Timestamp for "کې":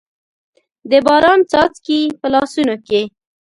2.87-3.01